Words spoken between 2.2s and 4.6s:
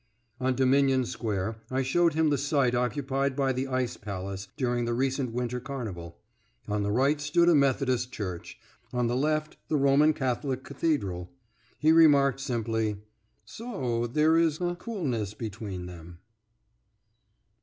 the site occupied by the Ice Palace